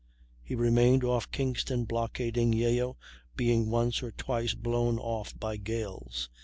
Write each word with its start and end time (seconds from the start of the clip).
He 0.41 0.55
remained 0.55 1.03
off 1.03 1.29
Kingston 1.29 1.85
blockading 1.85 2.53
Yeo, 2.53 2.97
being 3.35 3.69
once 3.69 4.01
or 4.01 4.09
twice 4.11 4.55
blown 4.55 4.97
off 4.97 5.39
by 5.39 5.57
gales. 5.57 6.27